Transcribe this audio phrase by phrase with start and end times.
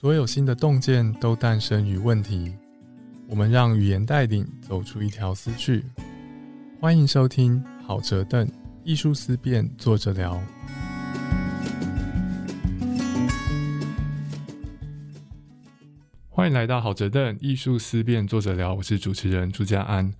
[0.00, 2.54] 所有新的洞见都诞生于问题。
[3.26, 5.84] 我们让语言带领走出一条思绪。
[6.80, 8.48] 欢迎收听好哲邓
[8.84, 10.40] 艺术思辨，作者聊。
[16.28, 18.74] 欢迎来到好哲邓艺术思辨，作者聊。
[18.74, 20.14] 我是主持人朱家安。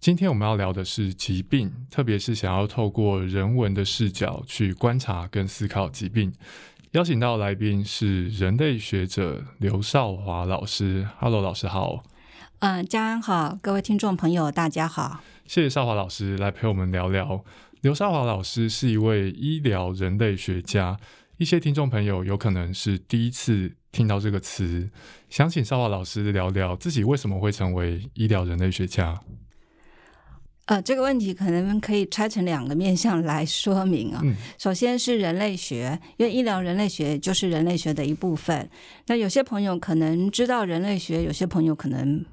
[0.00, 6.32] 今天我们要聊的是疾病，特别是想要透过人文的视角去观察跟思考疾病。
[6.92, 11.06] 邀请到来宾是人类学者刘少华老师。
[11.20, 12.02] Hello，老师好。
[12.58, 15.20] 嗯，家安好，各位听众朋友，大家好。
[15.46, 17.44] 谢谢少华老师来陪我们聊聊。
[17.82, 20.98] 刘少华老师是一位医疗人类学家，
[21.36, 24.90] 一些听众朋友有可能是第一次听到这个词，
[25.28, 29.20] 想请少华老师聊聊自己为什么会成为医疗人类学家。
[30.70, 34.22] 呃，这个问题可能可以拆成两个面向来说明啊。
[34.56, 38.70] 首先是人类学，因为医疗人类学就是人类学的一部分。
[39.08, 42.24] 那有些朋友可能知道人类学，有些朋友可能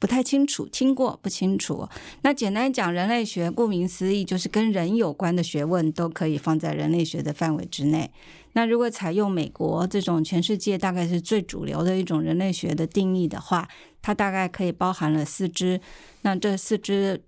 [0.00, 1.88] 不太清楚，听过不清楚。
[2.22, 8.10] 那简单讲，人类学顾名思义就是跟人有关的学问都可以放在人类学的范围之内。
[8.54, 13.68] 那如果采用美国这种全世界大概是最主流的一种人类学的定义的话，
[14.02, 15.80] 它大概可以包含了四支。
[16.22, 17.22] 那这四支。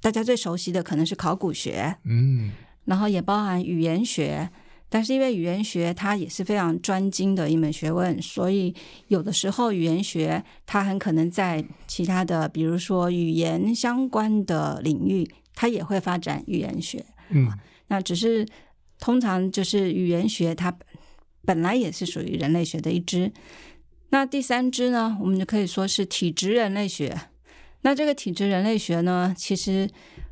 [0.00, 2.52] 大家最熟悉的可能是考古学，嗯，
[2.84, 4.48] 然后也包含语言学，
[4.88, 8.74] 但是因为语言学它也是非常专精的一门学问，所以
[9.08, 17.50] 有的时候语言学它很可能在其他的，比如说语言相关的领域，它也会发展语言学，嗯，
[17.88, 18.46] 那只是
[19.00, 20.72] 通常就是语言学它
[21.44, 23.32] 本来也是属于人类学的一支，
[24.10, 27.18] 那第三支呢，我们就可以说是体质人类学。
[27.82, 29.88] 那这个体质人类学呢，其实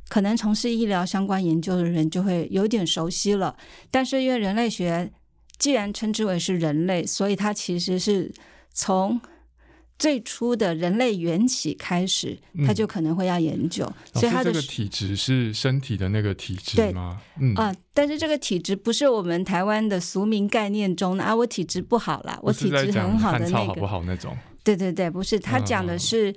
[0.09, 3.57] 可能从事医疗相关研究的人就会有点熟悉了。
[3.91, 5.11] 但是因为人类学
[5.57, 8.33] 既然称之为是人类，所以它其实是
[8.73, 9.21] 从
[9.99, 12.37] 最初的人类缘起开始，
[12.67, 13.91] 它就可能会要研究。
[14.13, 17.21] 所以它的体质是身体的那个体质吗？
[17.41, 24.37] 嗯啊，但是这个体质不是我们台湾的俗名概念中的啊，我体质不好啦，我体质很好的那个不好那种。
[24.65, 26.35] 对对对，不是，他讲的是。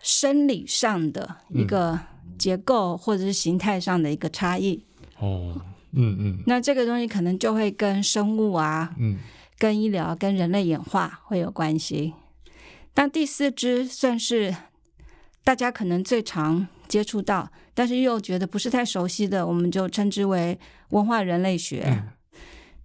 [0.00, 1.98] 生理上的一个
[2.38, 4.84] 结构或者是形态上的一个差异
[5.18, 5.60] 哦，
[5.92, 9.18] 嗯嗯，那这个东西可能就会跟生物啊，嗯，
[9.58, 12.14] 跟医疗、跟人类演化会有关系。
[12.94, 14.54] 那第四支算是
[15.44, 20.58] 大家可能最常接触到，但是又觉得不是太熟悉的，我们就称之为
[20.88, 22.02] 文化人类学。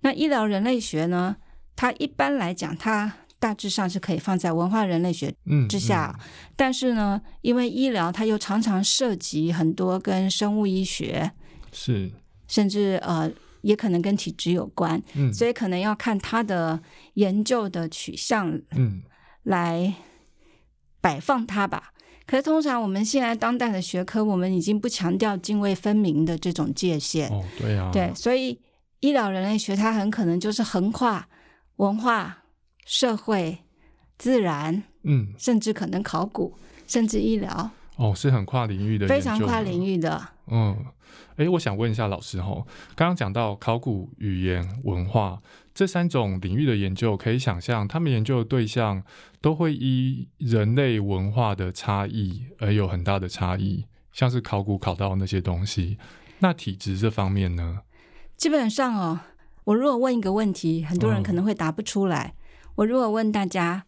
[0.01, 1.37] 那医疗人类学呢？
[1.77, 3.11] 它一般来讲，它
[3.45, 5.31] 大致上是可以放在文化人类学
[5.69, 6.19] 之下，
[6.56, 11.31] 但是呢，因为医疗它又常常涉及很多跟生物医学
[11.72, 12.11] 是，
[12.47, 16.81] 甚至呃也可能跟体质有关，嗯，所以可能要看它的
[17.13, 19.03] 研究的取向，嗯，
[19.44, 19.94] 来
[21.00, 21.94] 摆放它吧。
[22.25, 28.59] 可是通常我们现在当代的学科，我们已经不强调泾渭分明的这种界限，哦，对啊，对，所以
[29.01, 31.28] 医疗人类学它很可能就是横跨
[31.75, 32.41] 文化。
[32.85, 33.57] 社会、
[34.18, 36.56] 自然，嗯，甚至可能考古，
[36.88, 40.29] 甚至医疗，哦，是很跨领域的，非常跨领域的。
[40.47, 40.85] 嗯，
[41.35, 42.63] 哎，我想问一下老师哈，
[42.96, 45.41] 刚刚讲到考古、语言、文化
[45.73, 49.03] 这三种领域的研究，可以想象他们研究的对象
[49.41, 55.97] 都会依人类文化的差异而有很大的差异，像是考古考到那些东西，
[56.40, 57.79] 那体质这方面呢？
[58.38, 59.19] 基本上哦，
[59.63, 62.35] 我如果问一个问题，很多人可能会答不出来。
[62.75, 63.85] 我如果问大家，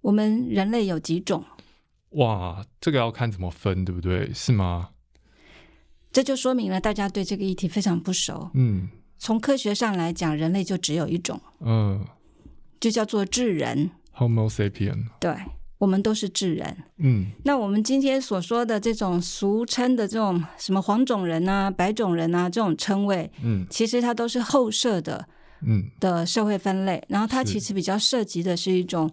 [0.00, 1.44] 我们人类有几种？
[2.10, 4.32] 哇，这个要看怎么分，对不对？
[4.32, 4.90] 是吗？
[6.10, 8.50] 这就说明了大家对这个议题非常不熟。
[8.54, 8.88] 嗯，
[9.18, 12.06] 从科学上来讲，人类就只有一种，嗯，
[12.80, 15.08] 就叫做智人 （Homo sapien）。
[15.20, 15.36] 对，
[15.76, 16.84] 我们都是智人。
[16.96, 25.28] 嗯，那我们今天所说的这种俗称的这种什么黄种人啊、白种人啊这种称谓，嗯，其实它都是后设的。
[25.62, 29.10] 嗯的社会分类，然后它其实比较涉及的是一种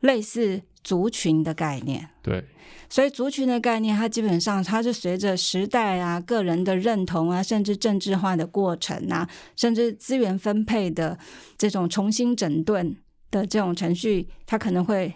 [0.00, 2.08] 类似族群的概念。
[2.22, 2.44] 对，
[2.88, 11.18] 所以族群的概念，它基本上它是随着时代啊、个人的认同啊，甚至政治化的过程啊，甚至资源分配的
[11.56, 12.96] 这种重新整顿
[13.30, 15.12] 的这种程序，它可能会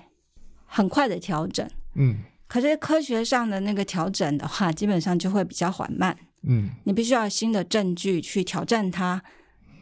[0.65, 1.69] 很快的调整。
[1.94, 2.19] 嗯，
[2.49, 6.17] 可是科学上的那个调整的话，基本上就会比较缓慢。
[6.43, 9.23] 嗯，你必须要新的证据去挑战它。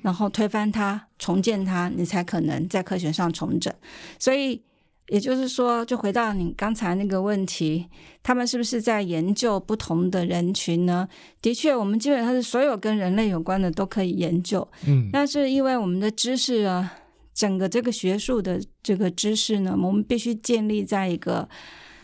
[0.02, 3.72] 然后推翻它，重建它，你才可能在科学上重整。
[4.18, 4.62] 所以，
[5.08, 7.86] 也就是说，就回到你刚才那个问题，
[8.22, 11.08] 他们是不是在研究不同的人群呢？
[11.40, 14.66] 的确，我们基本上是所有跟人类有关的都可以研究。
[14.86, 16.94] 嗯，但是因为我们的知识啊，
[17.34, 21.48] 整个这个学术的这个知识呢，我们必须建立在一个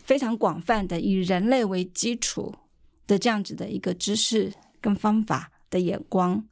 [0.03, 2.55] 非常广泛的以人类为基础
[3.07, 6.45] 的这样子的一个知识跟方法的眼光。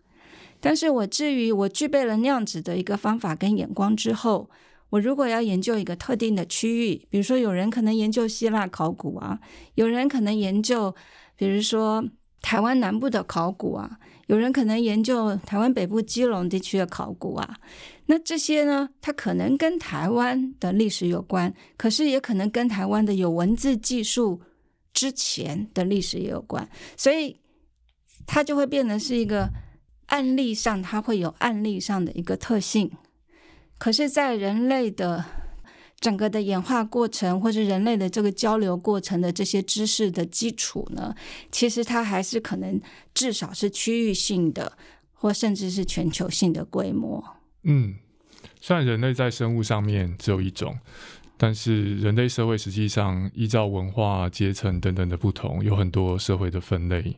[0.62, 4.48] 但是我至于我具备了那样子的一个方法跟眼光之后，
[4.90, 9.40] 我如果要研究一个特定的区域，比如说有人可能研究希腊考古啊，
[9.74, 10.94] 有人可能研究，
[11.34, 12.04] 比如说
[12.40, 13.98] 台湾南部的考古啊，
[14.28, 17.56] 有人可能研究台湾北部基隆地区的考古啊，
[18.06, 24.40] 那这些呢，它可能跟台湾的历史有关，可是也可能跟台湾的有文字技术
[24.92, 27.40] 之前的历史也有关，所以
[28.26, 29.48] 它就会变成是一个
[30.12, 32.90] 案例上，它会有案例上的一个特性。
[33.78, 35.24] 可是，在人类的
[35.98, 41.14] 整个的演化过程，或者人类的这个交流过程的这些知识的基础呢，
[41.50, 42.78] 其实它还是可能
[43.14, 44.76] 至少是区域性的，
[45.14, 47.24] 或甚至是全球性的规模。
[47.62, 47.94] 嗯，
[48.60, 50.78] 虽然人类在生物上面只有一种，
[51.38, 57.16] 但是人类社会实际上依照文化、阶层等等的不同，有很多社会的分类。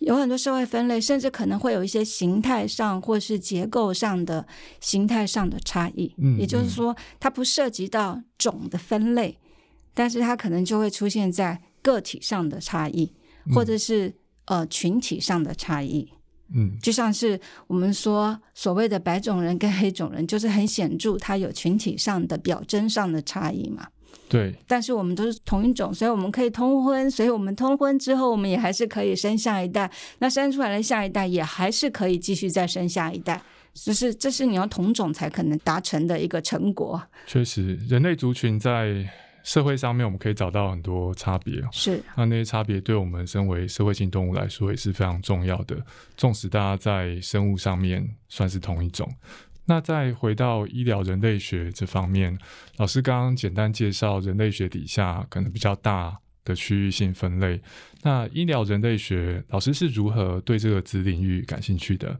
[0.00, 4.46] 有很多社会分类，甚至可能会有一些形态上或是结构上的
[4.80, 6.14] 形态上的差异。
[6.18, 9.38] 嗯，也就是说，它不涉及到种的分类，
[9.94, 13.12] 但是它可能就会出现在个体上的差异，
[13.54, 14.14] 或者是
[14.46, 16.08] 呃群体上的差异。
[16.54, 23.88] 嗯，就像是我们说所谓的白种人跟黑种人，就是很显著，它有群体上的表征上的差异嘛。
[24.28, 29.90] 对，但是我们都是同一种，所以我们可以通婚，所以我们通婚之后，我们也还是可以生下一代。
[30.18, 33.40] 那生出来的下一代也还是可以继续再生下一代，
[33.72, 37.02] 就是这是你要同种才可能达成的一个成果。
[37.26, 39.08] 确实，人类族群在
[39.42, 41.62] 社会上面，我们可以找到很多差别。
[41.72, 45.74] 是，那那些差别对我们身为社会性动物来说也是非常重要的。
[46.18, 49.10] 纵使大家在生物上面算是同一种。
[49.68, 52.36] 那再回到医疗人类学这方面，
[52.78, 57.60] 老师刚刚简单介绍人类学底下可能比较大的区域性分类。
[58.02, 62.18] 那医疗人类学，老师是如何对这个子领域感兴趣的？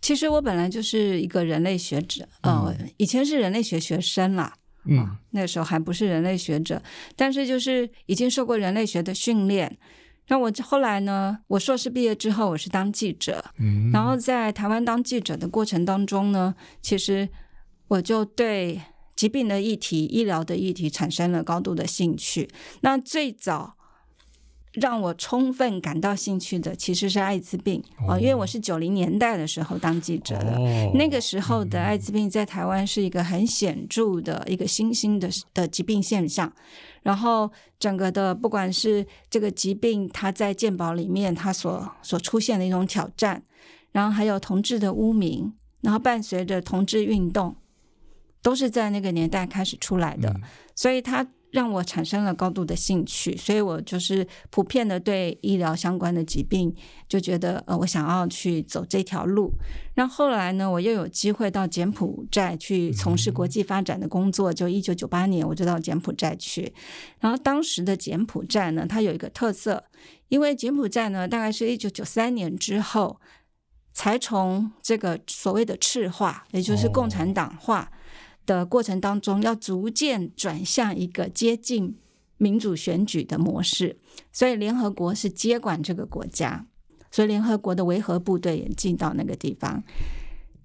[0.00, 4.52] 其实我本来就是一个人类学者，呃，以前是人类学学生啦，
[4.84, 6.82] 嗯，那时候还不是人类学者，
[7.14, 9.78] 但是就是已经受过人类学的训练。
[10.28, 11.38] 那我后来呢？
[11.48, 17.28] 我硕士毕业之后，我是当记者，嗯，然后在台湾当记者的过程当中呢，其实
[17.88, 18.80] 我就对
[19.14, 22.48] 疾病的议题、医疗的议题产生了高度的兴趣。
[22.80, 23.74] 那最早。
[24.80, 27.82] 让我充分感到兴趣的其实是艾滋病。
[28.06, 30.58] 啊，因为我是九零年代的时候当记者的，
[30.94, 36.52] 那个时候的艾滋病在台湾是一个很显著的一个新兴的的疾病现象，
[37.02, 43.42] 然后整个的不管是这个疾病它在健保里面它所所出现的一种挑战，
[43.92, 47.56] 然后还有同志的污名，然后伴随着同志运动，
[48.42, 50.34] 都是在那个年代开始出来的，
[50.74, 51.26] 所以它。
[51.56, 56.70] 让我产生了高度的兴趣，所以我就是普遍的对医疗相关的疾病
[57.08, 59.50] 就觉得，呃，我想要去走这条路。
[59.94, 66.74] 那后后来呢，我又有机会到柬埔寨去从事国际发展的工作，就一九九八年我就到柬埔寨去。
[67.20, 69.82] 然后当时的柬埔寨呢，它有一个特色，
[70.28, 73.18] 因为柬埔寨呢，大概是一九九三年之后
[73.94, 77.90] 才从这个所谓的赤化，也就是共产党化。
[78.46, 81.98] 的过程当中，要逐渐转向一个接近
[82.38, 83.98] 民主选举的模式，
[84.32, 86.64] 所以联合国是接管这个国家，
[87.10, 89.82] 所以联合国的维和部队也进到那个地方。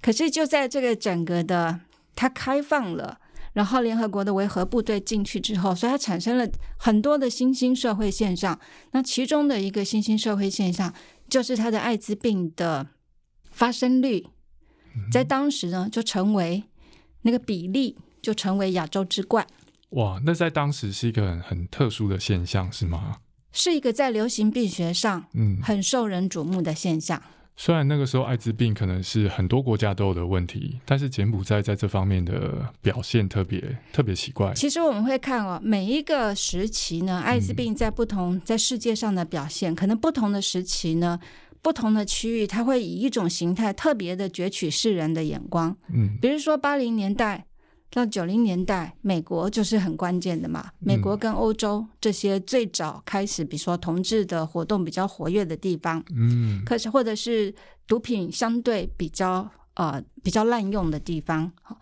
[0.02, 1.80] 可是就在这个整个的
[2.16, 3.20] 它开放了，
[3.54, 6.48] 然后联合国的维和部队进去之后，所以它产生了
[6.78, 8.60] 很多的新兴社会现象。
[8.92, 10.94] 那其中的一个新兴社会现象，
[11.30, 12.88] 就是它的艾滋病的
[13.52, 14.28] 发生率，
[15.12, 16.64] 在当时呢就成为。
[17.24, 19.46] 那个比例就成为亚洲之冠。
[19.92, 23.18] 哇，那在当时是一个很很特殊的现象，是吗？
[23.52, 27.22] 是一个在流行病学上，嗯，很受人瞩目的现象。
[27.58, 34.54] 虽然那个时候艾滋病可能是很多国家都有的问题，但是柬埔寨在这方面的表现特别特别奇怪。
[34.54, 41.20] 其实我们会看哦，每一个时期呢，艾滋病在不同在世界上的表现，可能不同的时期呢。
[41.62, 45.76] 不同的区域，它会以一种形态特别的攫取世人的眼光。
[45.94, 47.46] 嗯，比如说八零年代
[47.92, 50.72] 到九零年代，美国就是很关键的嘛。
[50.80, 57.54] 美国跟欧洲这些最早开始，比如说同志的活动比较活跃的地方，嗯，可是或者是
[57.86, 61.52] 毒品相对比较呃比较滥用的地方。
[61.62, 61.80] 好，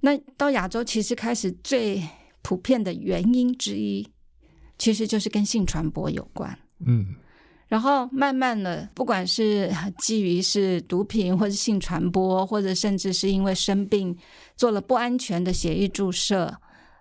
[0.00, 2.00] 那到亚洲其实开始最
[2.42, 4.06] 普遍的原因之一，
[4.78, 6.56] 其实就是跟性传播有关。
[6.86, 7.16] 嗯。
[7.66, 14.16] 然后慢慢的，不管是基于是毒品，或者性传播，或者甚至是因为生病
[14.54, 16.54] 做了不安全的血液注射，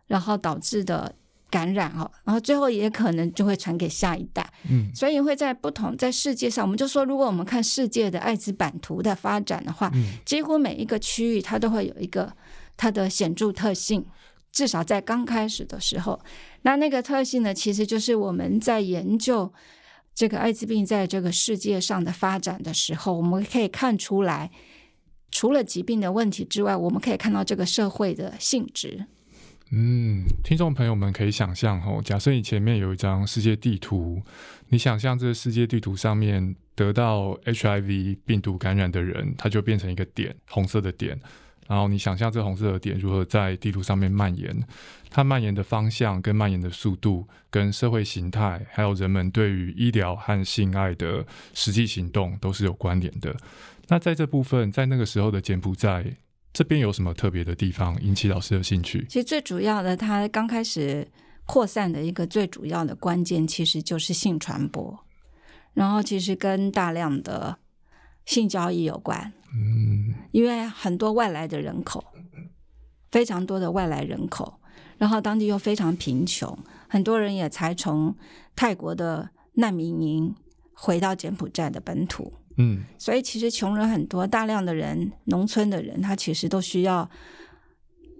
[0.07, 1.13] 然后导致的
[1.51, 4.49] 感染哈，然后最后也可能就会传给下一代。
[4.69, 9.91] 嗯，所以会在不同在世界上，我们就说，如果我们看世界的艾滋版图的发展的话，
[10.25, 12.33] 几乎每一个区域它都会有一个
[12.77, 14.03] 它的显著特性，
[14.51, 16.19] 至少在刚开始的时候，
[16.61, 19.53] 那那个特性呢，其实就是我们在研究。
[20.15, 24.51] 这个艾滋病在这个世界上的发展的时候，我们可以看出来，
[25.31, 29.05] 除了疾病的问题之外，我们可以看到这个社会的性质。
[29.71, 34.21] 嗯，听众朋友们可以想象哦，假设你前面有一张世界地图，
[34.69, 41.19] 你想象这个世界地图上面得到 HIV 病毒感染的人，他就变成一个点，红色的点。
[41.67, 44.55] 然后你想象这红色的点如何在地图上面蔓延，
[45.09, 53.35] 它蔓延的方向跟蔓延的速度，跟社会形态，还有人们对于医疗和性爱的实际行动都是有关联的。
[53.87, 56.05] 那在这部分，在那个时候的柬埔寨
[56.51, 59.05] 这边有什么特别的地方引起老师的兴趣？
[59.09, 61.07] 其实最主要的，它刚开始
[61.45, 64.99] 扩散的一个最主要的关键，其实就是性传播，
[65.73, 67.57] 然后其实跟大量的
[68.25, 69.33] 性交易有关。
[69.55, 72.03] 嗯，因为很多外来的人口，
[73.11, 74.59] 非常多的外来人口，
[74.97, 76.57] 然后当地又非常贫穷，
[76.87, 78.15] 很多人也才从
[78.55, 80.35] 泰国的难民营
[80.73, 82.33] 回到柬埔寨的本土。
[82.57, 87.09] 嗯，所以其实穷人很多，大量的人，农村的人，他其实都需要，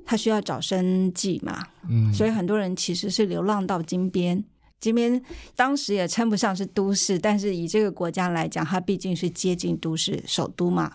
[0.06, 1.64] 他需要找生计嘛。
[1.88, 4.44] 嗯，所以很多人其实是流浪到金边。
[4.80, 5.22] 金边
[5.56, 10.92] 当时也称不上是都市，但是以这个国家来讲，它毕竟是接近都市首都嘛。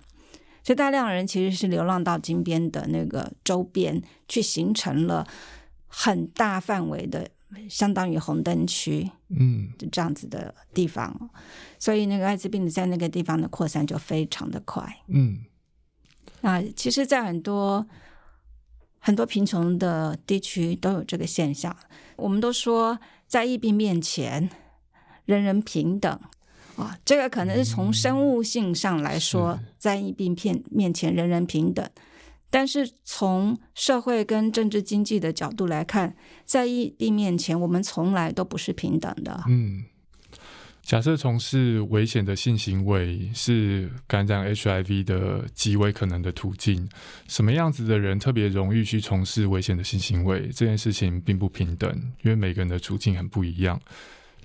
[0.68, 5.26] 所以大量人其实是流浪到金边的那个周边，去形成了
[5.86, 7.26] 很大范围的，
[7.70, 11.30] 相当于红灯区，嗯，就这样子的地方。
[11.78, 14.84] 所以那个艾滋病在那个地方的扩散就非常的快。
[15.06, 15.38] 嗯，
[16.42, 17.86] 啊其实，在很多
[18.98, 21.74] 很多贫穷的地区都有这个现象。
[22.16, 24.50] 我们都说，在疫病面前，
[25.24, 26.20] 人人平等。
[26.78, 31.84] 啊，这个可能是从生物性上来说，在疫病片面前人人平等，
[32.50, 39.42] 但是从社会跟政治经济的角度来看，在疫病面前，我们从来都不是平等的。
[39.48, 39.84] 嗯，
[40.82, 46.88] 假设从事危险的性行为是感染 HIV 的极为可能的途径，
[47.26, 50.48] 什么样子的人特别容易去从事危险的性行为？
[50.54, 51.90] 这件事情并不平等，
[52.22, 53.80] 因为每个人的处境很不一样。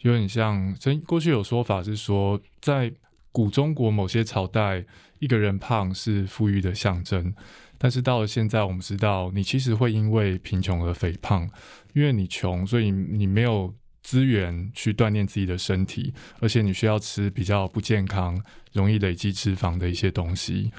[0.03, 2.93] 有点像，真过去有说法是说，在
[3.31, 4.85] 古中国某些朝代，
[5.19, 7.33] 一个人胖是富裕的象征。
[7.77, 11.49] 但是到了现在，我们知道，你其实会因为贫穷而肥胖，
[11.93, 18.41] 因为你穷，所以你没有资源去锻炼自己的身体，而且你需要吃比较不健康、
[18.73, 20.71] 容易累积脂肪的一些东西。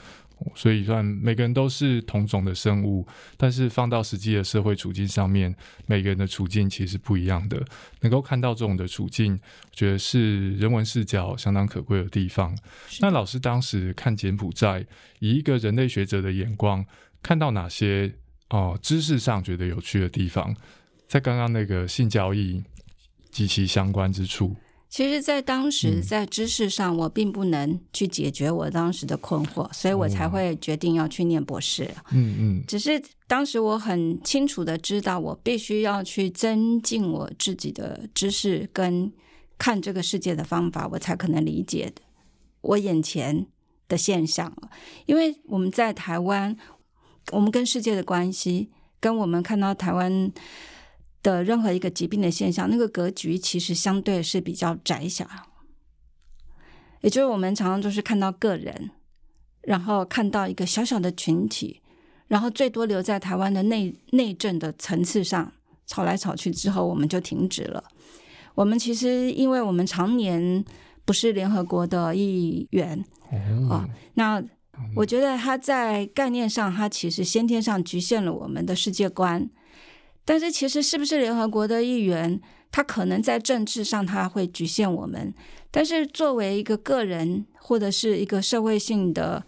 [0.54, 5.54] 所以，算每个人都是同种的生物，但是放到实际的社会处境上面，
[5.86, 7.64] 每个人的处境其实不一样的。
[8.00, 12.56] 能够看到这种的处境，我觉得是人文视角相当可贵的地方。
[13.00, 14.84] 那老师当时看柬埔寨，
[15.20, 16.84] 以一个人类学者的眼光，
[17.22, 18.12] 看到哪些
[18.50, 20.54] 哦知识上觉得有趣的地方，
[21.08, 22.62] 在刚刚那个性交易
[23.30, 24.54] 及其相关之处。
[24.94, 31.90] 其实，在当时在知识上，我并不能去解决我当时的困惑，所以我才会决定要去念博士。
[32.12, 32.64] 嗯嗯。
[32.64, 39.12] 只是当时我很清楚的知道，我必须要去增进我自己的知识跟
[39.58, 41.92] 看这个世界的方法，我才可能理解
[42.60, 43.48] 我眼前
[43.88, 44.56] 的现象。
[45.06, 46.56] 因为我们在台湾，
[47.32, 48.70] 我们跟世界的关系，
[49.00, 50.30] 跟我们看到台湾。
[51.24, 55.26] 的任何一个疾病的现象，那个格局其实相对是比较窄小，
[57.00, 58.90] 也就是我们常常就是看到个人，
[59.62, 61.80] 然后看到一个小小的群体，
[62.28, 65.50] 然后最多留在台湾的内内政的层次上
[65.86, 67.82] 吵来吵去之后，我们就停止了。
[68.54, 70.62] 我们其实因为我们常年
[71.06, 73.02] 不是联合国的议员
[73.70, 74.44] 啊，那
[74.94, 79.48] 我觉得他在概念上，他其实先天上局限了我们的世界观。
[80.24, 82.40] 但是其实是不是联合国的议员，
[82.70, 85.32] 他可能在政治上他会局限我们，
[85.70, 89.44] 但是作为一个个人或者是一个社会性的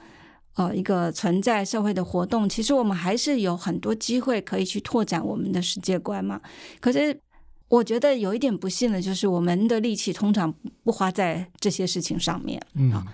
[0.55, 6.41] 呃一个存在社会的活动，其实我们还是有很多机会可以去拓展我们的世界观嘛。
[6.81, 7.21] 可是。
[7.69, 10.53] 我觉得有一点不幸的就是，我们的力气通常
[10.85, 12.61] 不花在这些事情上面
[12.93, 13.05] 啊。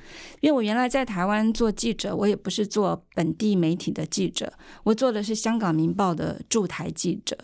[0.40, 4.52] 因为我原来在台湾做记者，我也不是做本地媒体的记者，
[4.85, 7.38] 我做的是香港《明报》的驻台记者，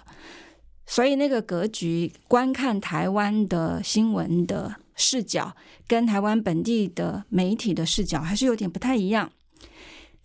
[0.84, 9.30] 所以那个格局，观看台湾的新闻的视角跟台湾本地的媒体的视角还是有点不太一样。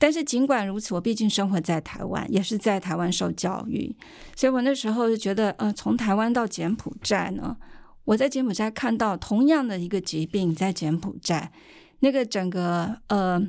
[0.04, 3.96] 但是尽管如此，我毕竟生活在台湾，也是在台湾受教育，
[4.36, 7.56] 所以我那时候就觉得，呃，从台湾到柬埔寨呢，
[8.04, 11.50] 我在柬埔寨看到同样的一个疾病，在柬埔寨
[12.02, 13.42] 那个整个呃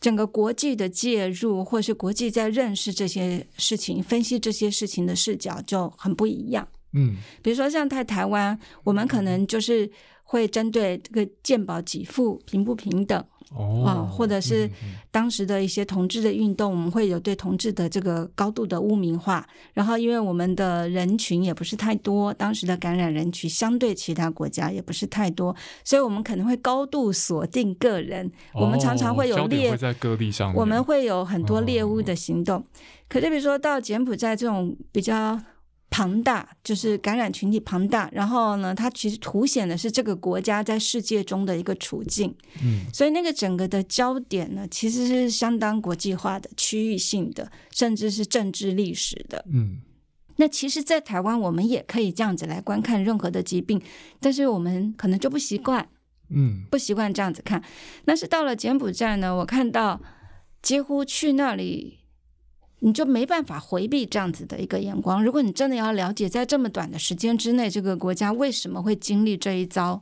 [0.00, 6.66] 整个国际的介入，或是国际在认识这些事情、分析这些事情的视角就很不一样。
[6.94, 9.90] 嗯，比如说像在台湾，我们可能就是
[10.22, 13.22] 会针对这个健保给付平不平等。
[13.54, 14.70] 哦，或者是
[15.10, 19.46] 当时的一些同志的运动，我们会有对同志的这个高度的污名化。
[19.72, 28.30] 然后，因为我们的人群也不是太多，当时的感染人群相对其他国家也不是太多，所以我们可能会高度锁定个人。
[28.52, 32.62] 我们常常会有猎在各地上，我们会有很多猎物的行动。
[33.08, 35.40] 可是，比如说到柬埔寨这种比较。
[35.90, 42.34] 庞大就是感染群体庞大，然后呢，它其实凸显的是这个国家在世界中的一个处境。
[42.62, 49.42] 嗯，所以那个整个的焦点呢，其实是相当国际化的、区域性的，甚至是政治历史的。
[49.50, 49.78] 嗯，
[50.36, 53.80] 那其实，在台湾我们也可以这样子来观看任何的疾病，
[54.20, 55.88] 但是我们可能就不习惯，
[56.28, 57.62] 嗯，不习惯这样子看。
[58.04, 60.00] 但是到了柬埔寨呢，我看到
[60.60, 61.97] 几乎去那里。
[62.80, 65.24] 你就没办法回避这样子的一个眼光。
[65.24, 70.00] 如果你真的要了解，在这么短的时间之内，这个国家为什么会经历这一遭，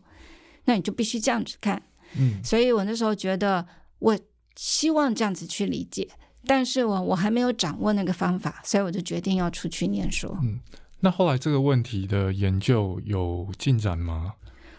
[0.66, 1.83] 那你就必须这样子看。
[2.18, 3.66] 嗯，所以我那时候觉得，
[3.99, 4.18] 我
[4.56, 6.06] 希望这样子去理解，
[6.47, 10.37] 但是我我还没有掌握那个方法，所以我就决定要出去念书。
[10.42, 10.61] 嗯，
[11.00, 14.35] 那后来这个问题的研究有进展吗？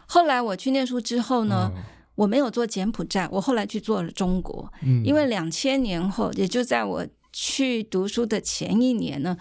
[0.06, 1.72] 后来我去念书之后呢，
[2.14, 4.72] 我没有做柬埔寨，我后来去做了中国。
[4.84, 7.08] 嗯，因为两千年后，也就在我。
[7.32, 9.38] 去读书的前一年呢，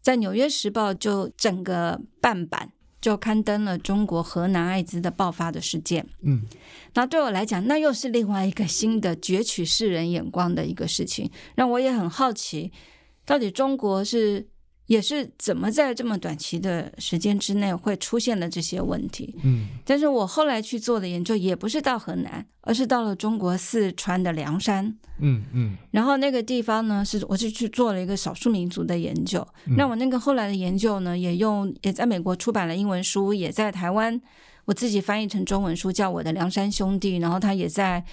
[0.00, 6.06] 在《纽约时报》就整个半版就刊登了中国河南艾滋的爆发的事件。
[6.22, 6.42] 嗯，
[6.94, 12.70] 那对我来讲，那又是另外一个新的攫取世人眼光的一个事情，让我也很好奇，
[13.24, 14.48] 到底中国是。
[14.92, 19.34] 也是怎么在这么短期的时间之内会出现了这些问题？
[19.42, 24.94] 嗯，但是我后来去做的研究也不是到河南，而是到了中国四川的凉山。
[25.18, 29.46] 嗯嗯，然后那个地方呢，是我是去做了一个少数民族的研究。
[29.78, 34.20] 那我那个后来的研究呢，也用也在美国出版了英文书，也在台湾
[34.66, 37.16] 我自己翻译成中文书，叫我的凉山兄弟。
[37.16, 38.04] 然后他也在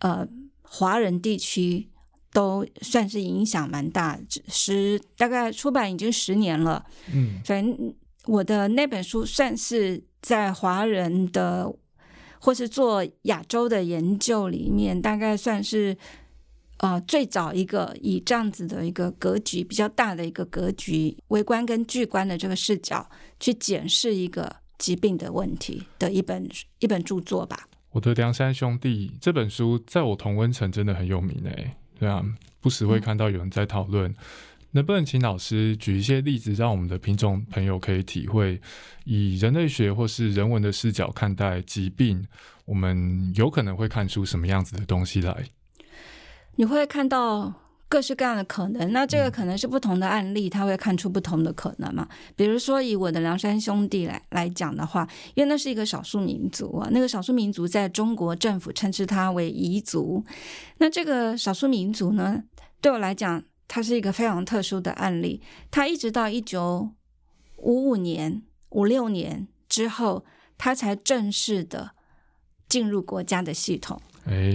[0.00, 0.28] 呃
[0.60, 1.88] 华人地区。
[2.32, 6.84] 都算是影响蛮大，十大概出版已经十年了。
[7.12, 7.94] 嗯，所以
[8.26, 11.72] 我的那本书算是在华人的
[12.38, 15.96] 或是做亚洲的研究里面，大概算是
[16.78, 23.08] 呃最早一个以这样子的一个格局比较大的一个格局，微观跟巨观的这个视角
[23.40, 27.66] 去检视一个疾病的问题的一本一本著作吧。
[27.90, 31.74] 我的梁山兄弟这本书在我同温层真的很有名诶。
[31.98, 32.24] 对啊，
[32.60, 34.14] 不时会看到有人在讨论，
[34.70, 38.60] 能不能请老师举一些例子，让我们的品种朋友可以体会，
[39.04, 42.24] 以人类学或是人文的视角看待疾病，
[42.64, 45.44] 我们有可能会看出什么样子的东西来？
[46.56, 47.67] 你会看到。
[47.88, 52.06] 各式各样的可能，那这个可能是不同的案例，他会看出不同的可能嘛？
[52.36, 60.22] 比如说以我的梁山兄弟来来讲的话，因为那是一个少数民族啊，那个少数民族在中国政府称之它为彝族。
[60.76, 62.44] 那这个少数民族呢，
[62.82, 65.40] 对我来讲，它是一个非常特殊的案例。
[65.70, 66.90] 它一直到一九
[67.56, 70.26] 五五年、五六年之后，
[70.58, 71.92] 它才正式的
[72.68, 73.98] 进入国家的系统。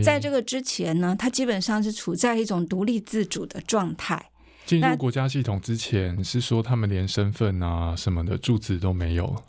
[0.04, 4.30] 在这个之前呢，他基本上是处在一种独立自主的状态。
[4.66, 9.44] 进入国家系统之前，是说他们连身份啊什么的住址都没有。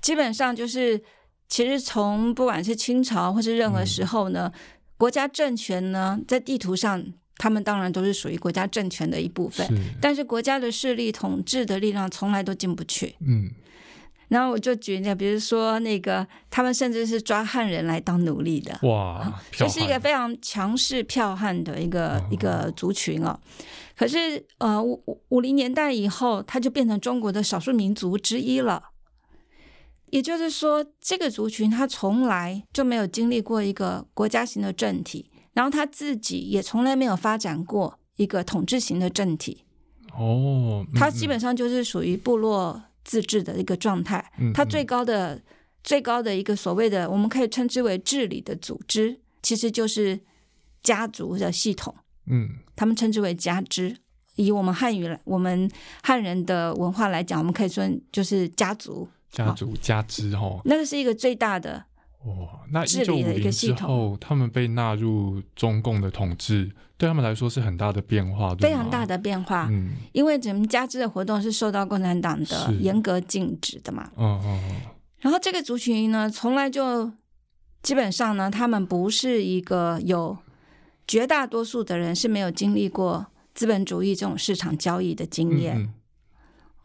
[0.00, 1.02] 基本上就是，
[1.48, 4.52] 其实从不管是清朝或是任何时候呢，
[4.96, 7.04] 国家政权呢，在地图上，
[7.36, 9.68] 他们当然都是属于国家政权的一部分。
[10.00, 13.16] 但是国家的势力、统治的力量从来都进不去。
[13.26, 13.50] 嗯。
[14.30, 23.36] 然后我就举例，比如说那个，他们甚至是抓汉人来当奴隶的，哇，这是一个非常强势剽悍的一个一个族群哦。
[23.96, 28.90] 可是呃，五五零年代以后，他就变成中国的少数民族之一了。
[30.10, 39.64] 也就是说，这个族群他从来就没有经历过一个国家型的政体，然后他自己也从来没有发展过一个统治型的政体。
[40.16, 42.80] 哦，他基本上就是属于部落。
[43.04, 45.40] 自治的一个状态，它最高的、
[45.82, 50.20] 最高的一个所谓的，我们可以称之为治理的组织，其实就是
[50.82, 51.94] 家族的系统。
[52.26, 53.96] 嗯，他们称之为家支。
[54.36, 55.70] 以我们汉语来，我们
[56.02, 59.08] 汉人的文化来讲，我们可以说就是家族。
[59.30, 61.84] 家族家支哈，那个是一个最大的
[62.24, 69.68] 哇，那一九五零之后，他们被纳入中共的统治，对他们来说是很大的变化，非常大的变化。
[69.70, 74.10] 嗯，因为整个加之的活动是受到共产党的严格禁止的嘛。
[74.16, 74.80] 嗯嗯嗯。
[75.20, 77.10] 然后这个族群呢，从来就
[77.82, 80.36] 基本上呢，他们不是一个有
[81.06, 85.94] 绝大多数的人是没有经历过资本主义这种市场交易的经验。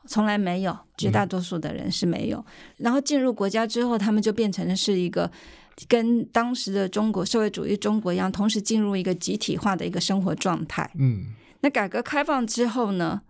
[0.08, 2.46] 从来没有，绝大多数的人是没有。
[2.78, 5.30] 然后进入国家之后，他们就变成是一个
[5.88, 10.90] 跟当时的中国社会主义中国一样，同时进入一个集体化的一个生活状态。
[10.98, 13.22] 嗯，那改革开放之后呢，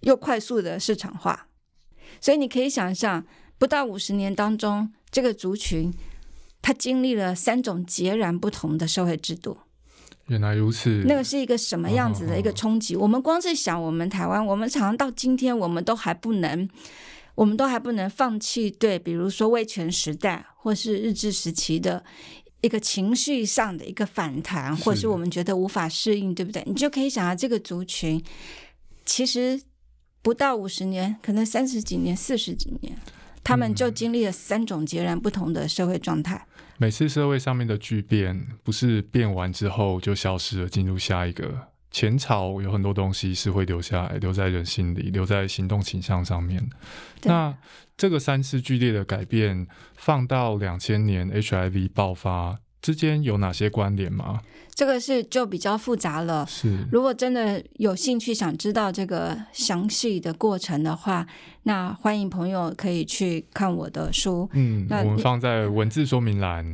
[0.00, 1.48] 又快速的市场化，
[2.20, 3.24] 所以你可以想象，
[3.58, 5.92] 不到五十年当中，这个族群
[6.62, 9.58] 他经历了三种截然不同的社会制度。
[10.28, 12.96] 原来如此，那个是一个什么样子的一个冲击？
[12.96, 16.68] 我们光是想，我们台湾，我们常常到今天，我们都还不能，
[17.36, 22.04] 我们都还不能放弃对，比如说威权时代或是日治时期的
[22.60, 26.60] 一个情绪上的一个反弹，或是我们觉得无法适应，对不对？
[26.66, 28.20] 你就可以想到这个族群，
[29.04, 29.60] 其实
[30.22, 32.98] 不到五十年，可能三十几年、四十几年，
[33.44, 36.44] 他们就经历了三种截然不同的社会状态。
[36.78, 46.68] 每次社会上面的巨变，不是变完之后就消失了，进入下一个前朝，有很多东西是会留下来，留在人心里，留在行动倾向上面。
[47.22, 47.56] 那
[47.96, 52.58] 这个三次剧烈的改变，放到两千年 HIV 爆发。
[52.86, 54.40] 之间有哪些关联吗？
[54.72, 56.46] 这个是就比较复杂了。
[56.46, 61.26] 是，如果真的有兴趣想知道这个详细的过程的话，
[61.64, 64.48] 那欢迎朋友可以去看我的书。
[64.52, 66.64] 嗯，那我们放在文字说明栏。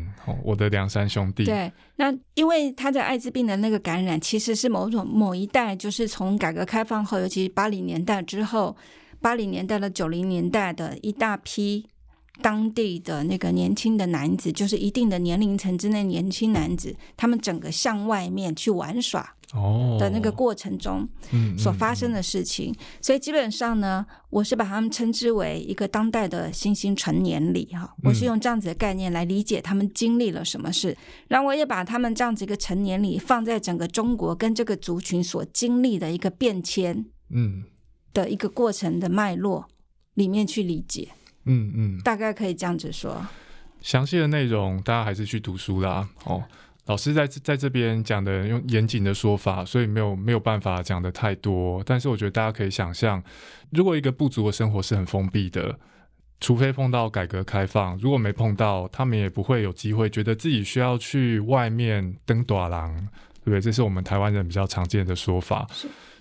[0.45, 1.47] 我的梁山兄弟。
[1.47, 8.77] 对，那因为他在艾滋病的那个感染，其实是某种某一代，就是从改革开放后，尤其八零年代之后，
[9.23, 11.87] 八零年代的九零年代的一大批。
[12.41, 19.37] 当地的那个年轻的男子，就是一定的年龄层之内年轻男子，他们整个向外面去玩耍
[20.01, 21.07] 的那个过程中，
[21.59, 22.75] 所发生的事情。
[23.03, 27.95] 所以基本上呢，我是把他们称之为一个当代的新兴成年礼哈。
[28.03, 30.97] 我是用这样子的概念来理解他们经历了什么事，
[31.29, 37.65] 然后我也把他们这样子一个成年礼放在整个中国跟这个族群所经历的一个变迁，嗯，
[38.15, 39.69] 的一个过程的脉络
[40.15, 41.09] 里面去理解。
[41.11, 43.25] 嗯嗯嗯，大概可以这样子说。
[43.81, 46.09] 详细的内容大家还是去读书啦。
[46.25, 46.43] 哦，
[46.87, 51.83] 老师在在这边讲的用严谨的说法，所以没有没有办法讲的太多。
[51.85, 53.23] 但是我觉得大家可以想象，
[53.71, 55.79] 如果一个部族的生活是很封闭的，
[56.41, 62.95] 除非碰到改革开放，如果没碰到，他们也不会有机会觉得自己需要去外面登短廊，
[63.45, 63.61] 对不对？
[63.61, 65.67] 这是我们台湾人比较常见的说法。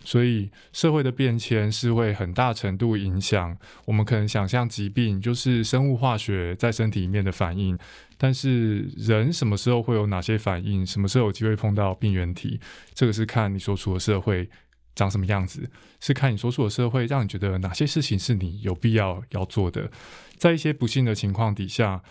[0.03, 7.77] 所以社会的变迁是会很大程度影响我们可能想象疾病就是生物化学在身体里面的反应，
[8.17, 12.59] 但是人什么时候会有哪些反应，什么时候有机会碰到病原体，
[12.93, 14.49] 这个是看你所处的社会
[14.95, 19.91] 长什么样子，是看你所处的社会让你觉得哪些事情是你有必要要做的，
[20.35, 22.01] 在一些不幸的情况底下，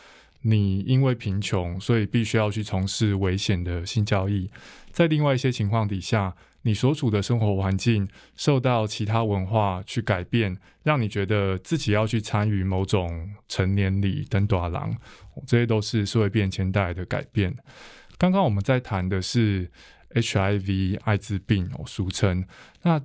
[0.43, 4.49] 你因为贫穷所以必须要去从事危险的性交易，
[4.93, 6.37] 在另外一些情况底下。
[6.63, 14.95] 你所处的生活环境受到其他文化去改变，让你觉得自己要去参与某种成年礼等短廊，
[15.47, 17.57] 这些都是社会变迁带来的改变。
[18.19, 19.71] 刚刚我们在谈的是
[20.11, 22.45] HIV 艾滋病哦，俗称。
[22.83, 23.01] 那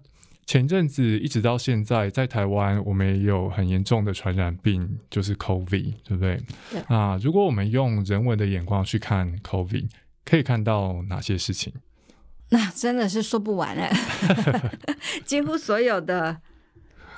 [0.45, 6.43] 前阵子一直到现在，在台湾我们也有很严重的传染病，就是 COVID，对不对？
[6.71, 6.83] 对。
[6.89, 9.89] 那如果我们用人文的眼光去看 COVID，
[10.25, 11.73] 可以看到哪些事情？
[12.49, 13.89] 那真的是说不完了，
[15.25, 16.41] 几乎所有的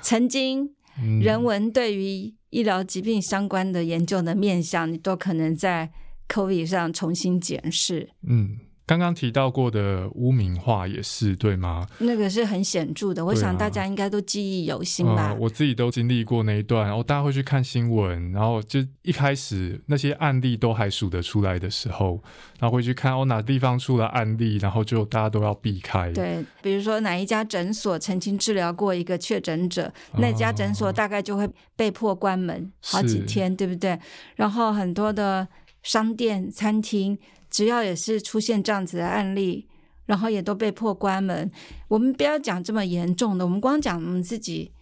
[0.00, 0.74] 曾经
[1.20, 5.90] 人文对于医疗疾病相关的研究的面向，你都可能在
[6.28, 8.10] COVID 上重新检视。
[8.26, 8.58] 嗯。
[8.88, 11.86] 刚刚提到过的污名化也是对吗？
[11.98, 15.36] 那个是很显著的，我想大家应该都记忆犹新吧。
[15.38, 22.22] 我自己都经历过那一段，然后大家会去看新闻，然后就一开始那些案例都还数得出来的时候，
[22.58, 26.10] 然后会去看哦哪地方出了案例，然后就大家都要避开。
[26.14, 31.46] 对，比如说哪一家诊所曾经治疗过一个确诊者，那家诊所大概就会
[31.76, 33.98] 被迫关门好几天，对不对？
[34.36, 35.46] 然后很多的
[35.82, 37.18] 商店、餐厅。
[37.50, 39.66] 只要也是出现这样子的案例，
[40.06, 41.50] 然后也都被迫关门。
[41.88, 44.72] 我们不要讲这么严重的，我们光讲我们自己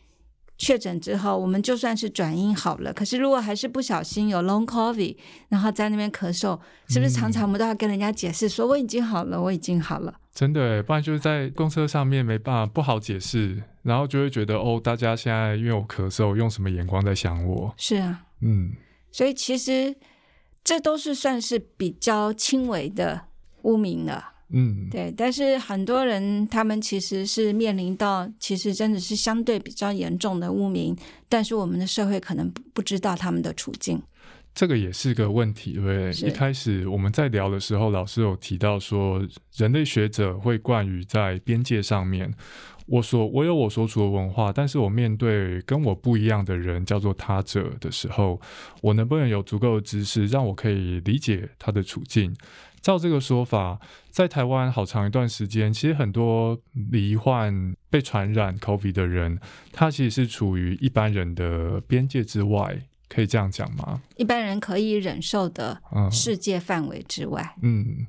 [0.59, 2.93] 确诊之后，我们就算是转阴好了。
[2.93, 5.17] 可是如果还是不小心有 long covid，
[5.49, 10.15] 然后在那边咳嗽，是不是常常我们都要跟人家解释说我已经好了，我已经好了？
[10.33, 17.75] 真的，不然就是在公车上面没办法不好解释，然后就会觉得哦，大家现在因为我咳嗽，用什么眼光在想我？
[17.77, 18.73] 是啊，嗯，
[19.11, 19.95] 所以其实。
[20.67, 23.29] 这都是算是比较轻微的
[23.63, 24.33] 污名了。
[24.49, 25.15] 嗯，对。
[25.17, 30.97] 但是很多人他们其实是面临到，其实真的是相对比较严重的污名，
[31.29, 34.03] 但是我们的社会可能不不知道他们的处境。
[34.57, 36.29] 这个也是个问题，对不对？
[36.29, 39.25] 一开始我们在聊的时候，老师有提到说，
[39.55, 42.35] 人类学者会惯于在边界上面，
[42.87, 48.41] 我所我有我所处的文化，但是我面对跟我不一样的人，叫做他者的时候，
[48.81, 52.35] 我能不能有足够的知识，让我可以理解他的处境？
[52.81, 56.59] 照这个说法，在台湾好长一段时间，其实很多
[56.91, 59.41] 罹患被传染 COVID 的人，
[59.73, 62.83] 他其实是处于一般人的边界之外。
[63.09, 64.03] 可以这样讲吗？
[64.17, 68.05] 一般人可以忍受的世界范围之外，嗯，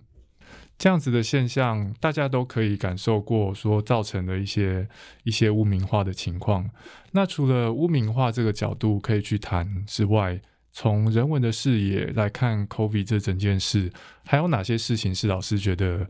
[0.78, 4.88] 这样子的现象，大家都可以感受过，说造成的一些
[5.24, 6.70] 一些污名化的情况。
[7.12, 10.40] 那除了污名化这个角度可以去谈之外，
[10.72, 13.92] 从人文的视野来看，COVID 这整件事，
[14.26, 16.08] 还有哪些事情是老师觉得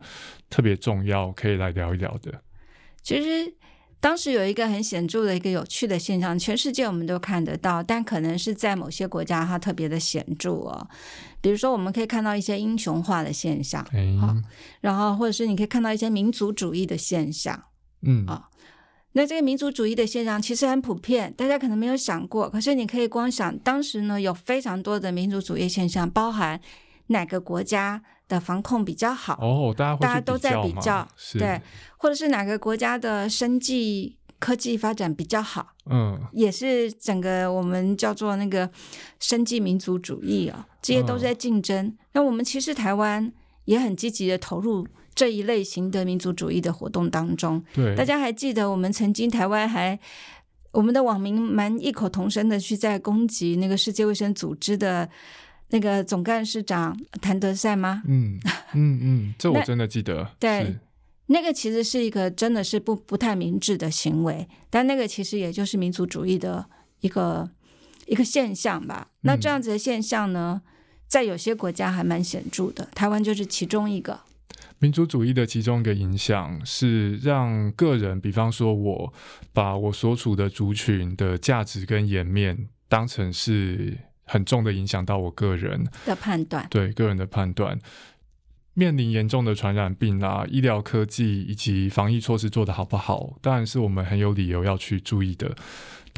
[0.50, 2.42] 特别重要，可以来聊一聊的？
[3.02, 3.54] 其实。
[4.00, 10.88] 当时有一个很显著的一个有趣的现象，全世界我们都看得到，但可能是在某些国家它特别的显著哦。
[11.40, 13.84] 比如说，我们可以看到一些英雄化的现象，
[14.20, 14.36] 好，
[14.80, 17.64] 然后或者是你可以看到一些民族主义的现象，
[18.02, 18.48] 嗯啊，
[19.12, 26.60] 那这个民族主义的现象其实很普遍，大家可能没有想过，可是你可以光想，当时呢有非常多的民族主义现象，包含
[27.08, 28.02] 哪个国家。
[28.28, 31.60] 的防控比较好哦，大家大家都在比较，对，
[31.96, 38.70] 或者是哪个国家的生计科技发展比较好，嗯，也是整个我们叫做那个
[39.18, 41.96] 生计民族主义啊，这些都在竞争。
[42.12, 43.32] 那我们其实台湾
[43.64, 47.64] 也很积极的投入这一类型的民族主义的活动当中。
[47.74, 49.98] 对，大家还记得我们曾经台湾还
[50.72, 55.08] 我们的网民蛮异口同声的去在攻击那个世界卫生组织的。
[55.70, 58.02] 那个总干事长谭德赛吗？
[58.06, 58.38] 嗯
[58.72, 60.30] 嗯嗯，这我真的记得。
[60.38, 60.76] 对，
[61.26, 66.64] 那个其实是一个真的是不不太明智的行为，但那个其实也就是民族主义的
[67.00, 67.50] 一个
[68.06, 69.08] 一个现象吧。
[69.20, 70.62] 那这样子的现象呢，
[71.06, 74.20] 在有些国家还蛮显著的，台湾就是其中一个。
[74.78, 79.12] 民族主义的其中一个影响是让个人，比方说我
[79.52, 83.98] 把我所处的族群的价值跟颜面当成是。
[84.28, 87.76] 很重的影响到我个人的判断，对个人的判断，
[88.74, 95.56] 面临严重的传染病啊，医疗科技以及防疫措施做得好不好，当然是我们很有理由要去注意的。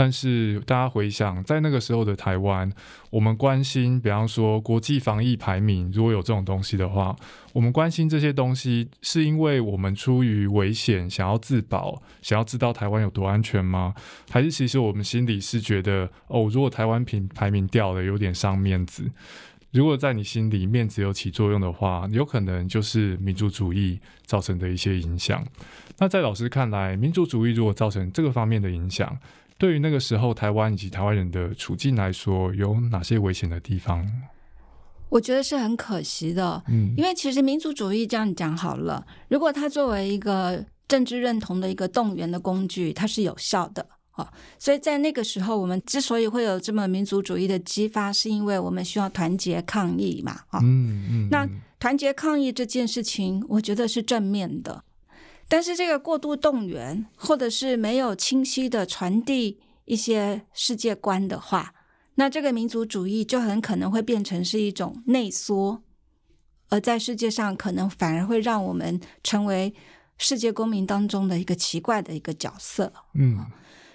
[0.00, 2.72] 但是大家回想，在那个时候的台湾，
[3.10, 7.14] 我们关心，比方说国际防疫排名，如果有这种东西的话，
[7.52, 13.94] 我们关心这些东西，是因为我们出于危险想要自保，想要知道台湾有多安全吗？
[14.30, 19.10] 还是其实我们心里是觉得，哦，如果台湾品排名掉了，有点伤面子。
[19.70, 25.46] 如果在你心里面子有起作用的话，有可能就是民族主义造成的一些影响。
[25.98, 29.18] 那在老师看来，民族主义如果造成这个方面的影响，
[29.60, 34.10] 对于那个时候台湾以及台湾人的处境来说，有哪些危险的地方？
[35.10, 44.32] 我觉得是很可惜的，嗯，因为其实民族主义这样讲好了，如果它作为一个政治认同的一个动员的工具，它是有效的啊。
[44.58, 51.28] 所以在那个时候，我们之所以会有这么民族主义的激发，是因为我们需要团结抗议嘛，啊，嗯嗯。
[51.30, 51.46] 那
[51.78, 54.82] 团结抗议这件事情，我觉得是正面的。
[55.50, 61.74] 但是这个过度动员，或者是没有清晰的传递一些世界观的话，
[62.14, 65.82] 那这个民族主义就很可能会变成是一种内缩，
[66.68, 69.74] 而在世界上可能反而会让我们成为
[70.16, 72.92] 世界公民当中的一个奇怪的一个角色。
[73.14, 73.44] 嗯，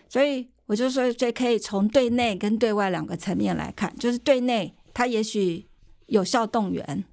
[0.10, 5.66] 所以我就说，这可以从对内跟对外两个层面来看，就是对内，它也许
[6.08, 7.06] 有效动员，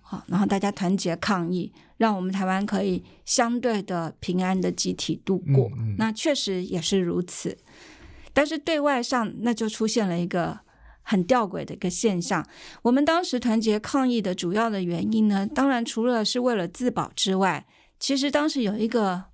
[0.00, 1.72] 好，然后大家团结抗议。
[1.96, 7.56] 让我们台湾可以相对的平安的集体度过，那确实也是如此。
[8.32, 10.58] 但是对外上，那就出现了一个
[11.02, 12.44] 很吊诡的一个现象。
[12.82, 17.64] 我们当时团结抗议的主要的原因呢，当然除了是为了自保之外，
[18.00, 19.24] 其实当时有一个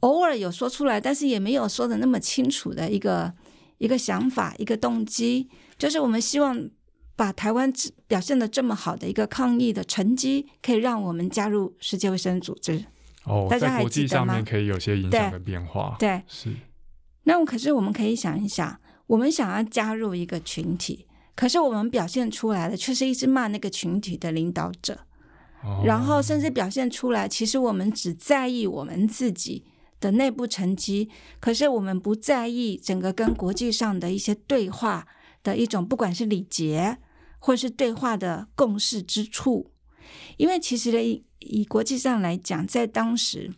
[0.00, 3.32] 偶尔有说出来，但是也没有说的那么清楚的一个
[3.78, 6.68] 一个想法、一个动机，就是我们希望。
[7.16, 7.72] 把台湾
[8.06, 12.84] 表现的这么好的一个抗疫的成绩，可以让我们加入世界卫生组织。
[13.24, 15.96] 哦，大家在国际上面可以有些影响的变化。
[15.98, 16.52] 对，是。
[17.22, 24.98] 那可是我们可以想一想，我们想要加入一个群体，可是我们表现出来的却是一直骂那个群体的领导者，
[25.84, 29.64] 然后甚至表现出来，其实我们只在意我们自己
[30.00, 31.08] 的内部成绩，
[31.40, 35.06] 可是我们不在意整个跟国际上的一些对话
[35.42, 36.98] 的一种，不管是礼节。
[37.44, 39.70] 或是对话的共识之处。
[40.38, 43.52] 因为其实以以国际上来讲，在当时，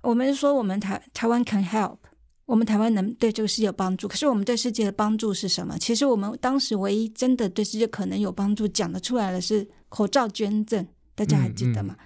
[0.00, 1.98] 我们说我们台台湾 can help，
[2.44, 4.08] 我们台湾能对这个世界有帮助。
[4.08, 5.78] 可是我们对世界的帮助是什么？
[5.78, 11.96] 其实我们当时唯一真的对世界可能有帮助讲得出来的是口罩捐赠，大家还记得吗？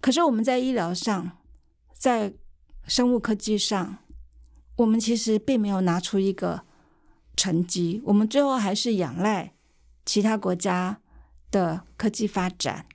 [0.00, 1.30] 可是我们在医疗上，
[1.92, 2.32] 在
[2.86, 3.98] 生物科技上，
[4.76, 6.62] 我们其实并没有拿出一个
[7.36, 8.00] 成绩。
[8.06, 9.52] 我们最后还是仰赖
[10.04, 10.98] 其他国家
[11.50, 12.86] 的科技发展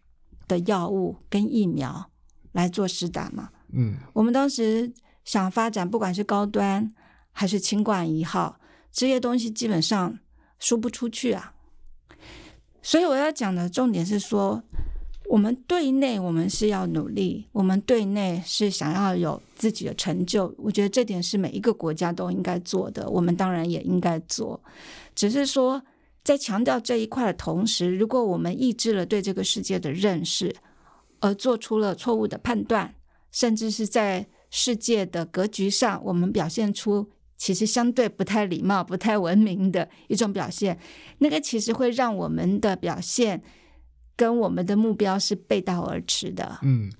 [0.48, 2.10] 的药物跟疫苗
[2.52, 3.50] 来做实打嘛。
[3.74, 4.94] 嗯，我们当时
[5.24, 6.94] 想发展，不管是高端
[7.32, 8.60] 还是清冠一号
[8.92, 10.18] 这些东西，基本上
[10.60, 11.54] 输不出去啊。
[12.82, 14.64] 所以我要讲的重点是说。
[15.30, 20.56] 我们对内，我们是要努力；我们对内是想要有自己的成就。
[20.58, 24.58] 我觉得这点是每一个国家都应该做的，我们当然也应该做。
[25.16, 25.84] 只是说，
[26.28, 30.54] 在强调这一块的同时，如果我们抑制了对这个世界的认识，
[31.22, 32.94] 而做出了错误的判断，
[33.32, 40.78] 甚至是在世界的格局上，我们表现出其实相对不太礼貌、不太文明的一种表现，
[41.20, 43.42] 那个其实会让我们的表现。
[44.18, 46.58] 跟我们的目标是背道而驰的。
[46.64, 46.92] 嗯，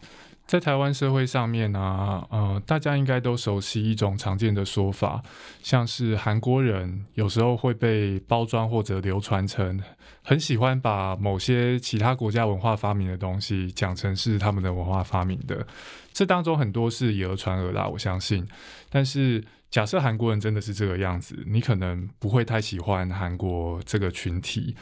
[0.48, 5.22] 在台湾社会上面呢，呃，大家应该都熟悉一种常见的说法，
[5.62, 9.78] 像是韩国人有时候会被包装或者流传成
[10.24, 15.68] 很喜欢把某些其他国家文化发明的东西讲成是他们的文化发明的。
[16.14, 18.48] 这当中很多是以讹传讹啦，我相信。
[18.90, 24.74] 但是假设韩国人真的是这个样子，你可能不会太喜欢韩国这个群体。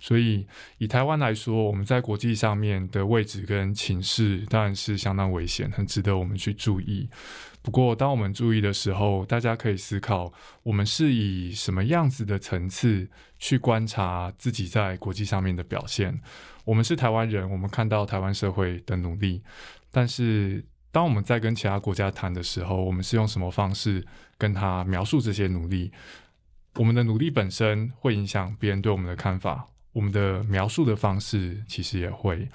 [0.00, 0.46] 所以，
[0.78, 7.08] 以台湾来说，我们在国际上面的位置跟情势当然是相当危险，很值得我们去注意。
[7.62, 10.32] 不过，当我们注意的时候，大家可以思考，
[10.62, 13.06] 我们是以什么样子的层次
[13.38, 16.18] 去观察自己在国际上面的表现。
[16.64, 19.42] 我们是台湾人，我们看到台湾社会的努力，
[19.90, 24.06] 但是当我们在跟其他国家谈的时候，我们是用什么方式
[24.38, 25.92] 跟他描述这些努力？
[26.76, 29.66] 我们的努力本身会影响别人对我们的看法。
[29.92, 32.48] 我们的描述的方式其实也会，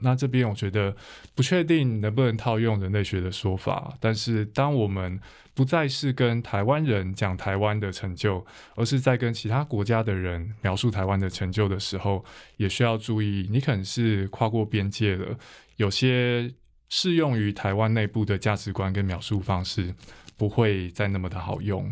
[0.00, 0.94] 那这边我觉得
[1.34, 5.20] 不确定能不能套用人类学的说法，但是当我们
[5.54, 12.24] 不再是跟台湾人讲台湾的成就，而是在跟其他国家的人描述台湾的成就的时候，
[12.56, 15.36] 也需要注意，你可能是跨过边界的，
[15.76, 16.52] 有些
[16.94, 19.94] 适用于台湾内部的价值观跟描述方式
[20.36, 21.90] 不会再那么的好用，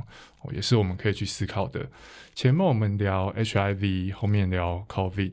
[0.53, 1.89] 也是我们可以去思考的。
[2.35, 5.33] 前面我们聊 HIV，后面聊 COVID，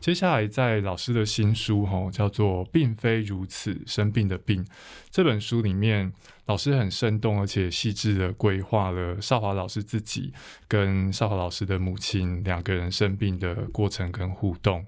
[0.00, 4.64] 接下来在老师的新书哈叫做《并非如此生病的病》
[5.10, 6.10] 这本书里面，
[6.46, 10.32] 老师很生动而且细致的规划了少华老师自己
[10.66, 14.86] 跟少华老师的母亲两个人生病的过程跟互动。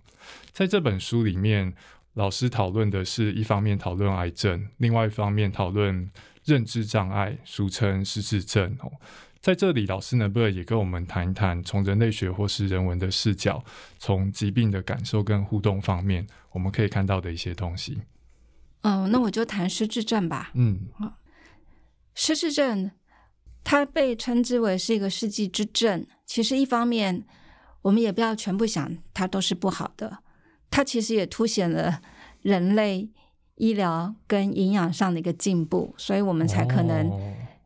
[0.52, 1.74] 在这本书里面，
[2.14, 6.10] 老师讨论的是一方面讨论癌症，另外一方面讨论
[6.44, 8.90] 认知障碍，俗称失智症哦。
[9.40, 13.62] 在这里，老师能不能也跟我们谈一谈，从人类学或是人文的视角，
[13.98, 18.00] 从疾病的感受跟互动方面，我们可以看到的一些东西？
[18.82, 20.50] 哦，那我就谈失智症吧。
[20.54, 20.88] 嗯，
[22.14, 22.90] 失智症
[23.62, 26.06] 它被称之为是一个世纪之症。
[26.24, 27.24] 其实一方面，
[27.82, 30.20] 我们也不要全部想它都是不好的，
[30.74, 32.00] 它其实也凸显了
[32.42, 33.08] 人类
[33.56, 37.10] 医疗跟营养上的一个进步，所以我们才可能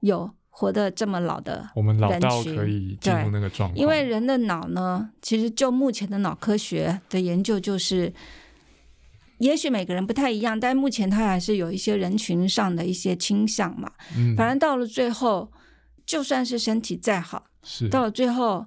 [0.01, 0.31] 有。
[0.51, 3.79] 活得这么老的，我们老到可以进入那个状况。
[3.79, 8.13] 因为人的脑呢，其实就目前的脑科学的研究，就是
[9.39, 13.93] 也许每个人不太一样，但目前它还是有一些人群上的一些倾向嘛。
[14.17, 15.49] 嗯，反正到了最后，
[16.05, 18.67] 就算是身体再好，是到了最后，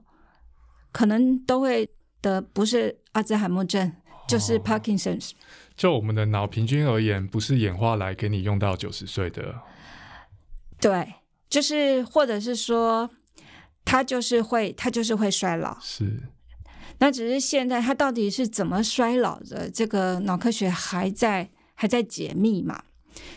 [0.94, 1.90] 可能都会
[2.22, 3.92] 得不是阿兹海默症，
[4.28, 5.32] 就是 Parkinson's。
[5.76, 9.62] 就我们的脑平均而言，不是演化来给你用到九十岁的。
[10.80, 11.14] 对。
[11.50, 13.10] 就是，或者是说，
[13.84, 15.78] 它就是会，它就是会衰老。
[15.82, 16.24] 是，
[17.00, 19.70] 那只是现在它到底是怎么衰老的？
[19.70, 22.82] 这个脑科学还在还在解密嘛？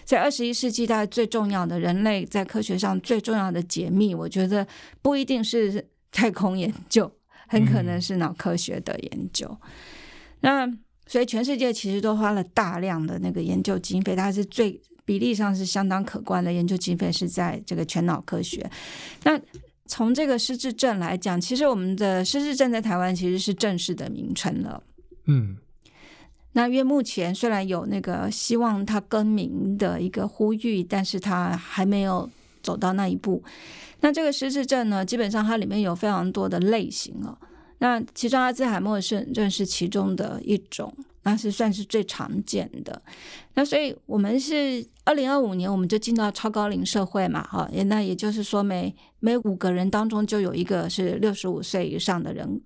[0.04, 4.64] 在二十一世纪，大概最重要的人类在科学上最重要的解密，我觉得
[5.02, 7.10] 不一定是太空研究，
[7.48, 9.58] 很可能是脑科学的研究。
[10.44, 10.70] 那
[11.06, 14.80] 所以全世界其实都花了大量的那个研究经费，它是最。
[15.06, 18.66] 比例上是相当可观的研究经费是在这个全脑科学。
[19.24, 19.38] 那
[19.84, 24.82] 从这个失智症来讲，其实我们的失智症在台湾其实是正式的名称了。
[25.26, 25.58] 嗯，
[26.52, 32.30] 那因为目前虽然有那个希望它更名的一个呼吁，但是它还没有
[32.62, 33.44] 走到那一步。
[34.00, 37.36] 那这个失智症呢，基本上它里面有非常多的类型哦。
[37.78, 43.02] 那其中阿兹海默症正是其中的一种，那是算是最常见的。
[43.54, 52.60] 那所以我们是二零二五年我们就进到超高龄社会嘛，哈，那也就是说每每五个人当中就有一个是六十五岁以上的人。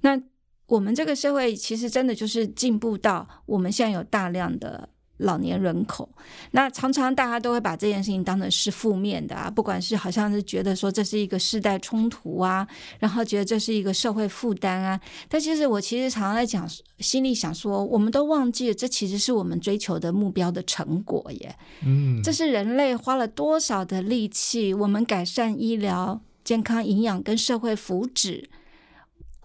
[0.00, 0.20] 那
[0.66, 4.88] 我们这个社会其实真的就是进步到我们现在有大量的。
[5.20, 6.08] 老年人口，
[6.50, 12.66] 那常常大家都会把这件事情当成是负面的啊，不管是好像是觉得说这是一个世代冲突啊，
[12.98, 15.00] 然后觉得这是一个社会负担啊。
[15.28, 16.68] 但其实我其实常常在讲，
[16.98, 21.54] 心里想说，我们都忘记了，这其实是我们追求的目标的成果耶。
[21.84, 28.44] 嗯，这是人类花了多少的力气，我们改善医疗、健康、营养跟社会福祉。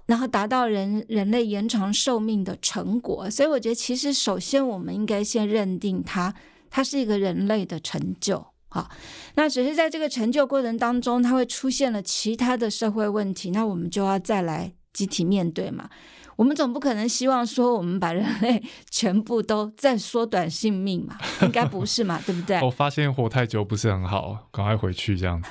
[0.05, 6.33] 然后达到人人类延长寿命的成果，所以我觉得其实首先我们应该先认定它，
[6.69, 8.45] 它是一个人类的成就。
[8.67, 8.89] 好，
[9.35, 15.89] 那只是在这个成就过程当中，它会出现了其他的社会问题，那我们就要再来集体面对嘛。
[16.35, 22.59] 我们总不可能希望说我们把人类 全部都再缩短性命嘛，应该不是嘛，对不对？
[22.61, 25.49] 我发现活太久不是很好，赶快回去这样子。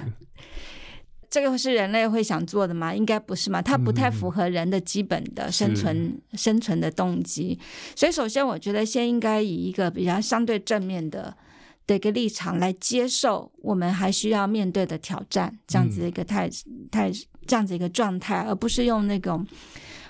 [1.31, 2.95] 这个是人类会想做的吗？
[2.95, 7.59] 应该不是嘛，它不太符合人的基本的生存生存的动机。
[7.95, 11.37] 所以，首先我觉得先应该以一个比较相对正面的
[11.87, 16.49] 的一个立场来接受我们还需要面对的挑战，这样子的一个态
[16.91, 17.11] 态
[17.47, 19.47] 这样子一个状态，而不是用那种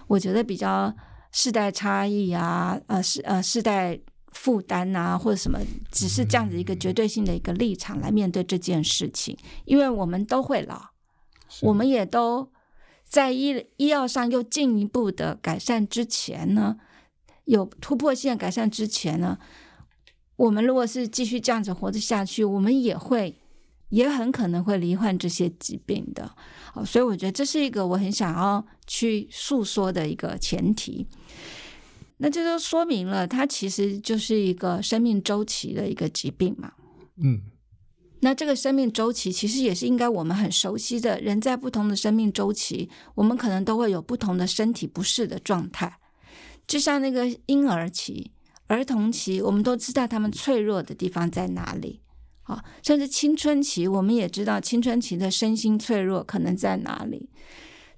[0.07, 0.95] 我觉得比较
[1.33, 3.99] 世代差异啊，呃世呃世代
[4.33, 5.59] 负担啊，或者什么，
[5.91, 10.94] 只是这样子一个绝对性的一个立场来面对这件事情，因为我们都会老。
[11.63, 12.51] 我们也都
[13.05, 16.77] 在医医药上又进一步的改善之前呢，
[17.45, 19.39] 有突破性改善之前呢，
[20.37, 23.35] 我们如果是继续这样子活着下去，我们也会
[23.91, 26.35] 也很可能会罹患这些疾病的。
[26.75, 31.07] 哦，所以我觉得这是一个我很想要去诉说的一个前提。
[32.17, 36.73] 那这就说明了，它其实就是一个生命周期的一个疾病嘛。
[37.17, 37.43] 嗯。
[38.25, 41.21] 那这个生命周期其实也是应该我们很熟悉的。
[41.21, 45.99] 人在不同的生命周期，我们可能都会有不同的身体不适的状态。
[46.67, 48.31] 就像那个婴儿期、
[48.69, 52.01] 儿童期，我们都知道他们脆弱的地方在哪里。
[52.43, 57.29] 好，甚至青春期，我们也知道青春期的身心脆弱可能在哪里。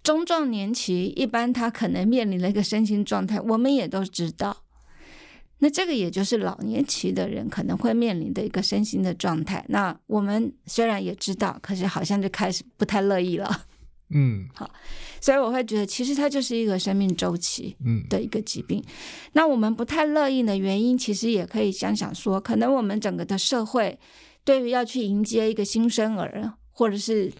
[0.02, 4.64] 中壮年期，一般他可能面临的一个身心状态，我们也都知道。
[5.58, 9.64] 那这个也就是老年期的人可能会面临的一个身心的状态。
[9.68, 13.64] 那我们虽然也知道，可是好像就开始不太乐意了。
[14.10, 14.70] 嗯，好，
[15.20, 17.76] 所以我会觉得，其实它就是一个生命周期
[18.08, 18.84] 的一个疾病。
[19.32, 23.98] 那我们不太乐意的原因，其实也可以想想说，可能我们整个的社会
[24.44, 27.32] 对于要去迎接一个新生儿，或者是。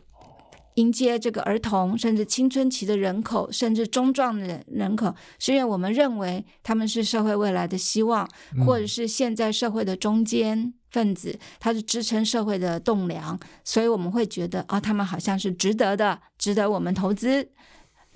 [0.77, 8.27] 迎接这个儿童，甚至青春期的人口，甚至中壮的人人口，是因为我们认为他们是社会未来的希望，
[8.65, 17.49] 或者是现在社会的中间分子，他是支撑社会的栋梁，所以我们会觉得啊，他们好像是值得的，值得我们投资。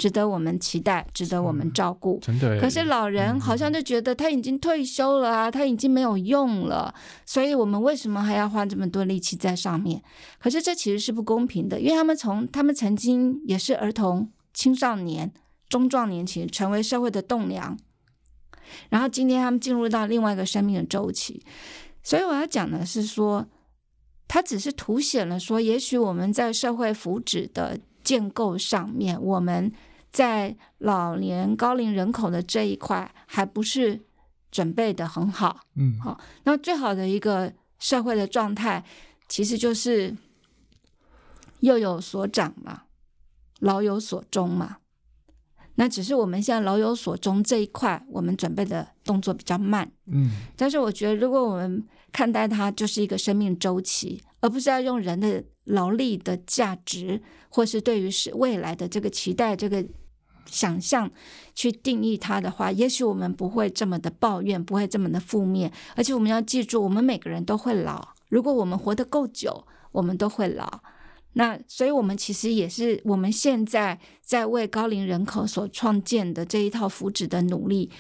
[0.01, 2.19] 值得我们期待，值得我们照顾。
[2.23, 6.95] 真的，可是老人好像就觉得他已经退休了啊，他已经没有用了，
[7.27, 10.03] 所以我们为什么还要花这么多力气在上面？
[10.39, 15.31] 可是这其实是不公平的，因为他们从他们曾经也是儿童、青少年、
[15.69, 17.77] 中壮年期，成为社会的栋梁，
[18.89, 21.43] 然后今天他们进入到另外一个生命的周期。
[22.03, 23.47] 所以我要讲的是说，
[24.27, 29.71] 它只是凸显了说，也许我们在社会福祉的建构上面，我们。
[30.13, 34.01] 在老年高龄人口的这一块，还不是
[34.51, 35.61] 准备的很好。
[35.77, 38.85] 嗯，好，那最好的一个社会的状态，
[39.29, 40.17] 其实就是
[41.61, 42.83] 幼有所长嘛，
[43.61, 44.79] 老有所终嘛。
[45.77, 49.89] 那只是我们现在老有所终这一块，我们准备的动作比较慢。
[50.07, 59.87] 嗯，但是我觉得，如果我们看待它就是一个生命周期，而不是要用人的劳力的价值，或是对于是未来的这个期待这个。
[60.51, 61.11] 想象
[61.55, 65.73] 去定义它的话，也许我们不会这么的抱怨，不会这么的负面。
[65.95, 68.09] 而且我们要记住，我们每个人都会老。
[68.29, 70.81] 如果我们活得够久，我们都会老。
[71.35, 77.91] 那所以，我们其实也是我们现在在为高龄人口所创建的这一套福祉的努力，